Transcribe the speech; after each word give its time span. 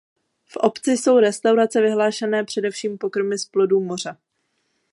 V 0.45 0.57
obci 0.57 0.91
jsou 0.91 1.19
restaurace 1.19 1.81
vyhlášené 1.81 2.43
především 2.43 2.97
pokrmy 2.97 3.37
z 3.37 3.45
plodů 3.45 3.79
moře. 3.81 4.15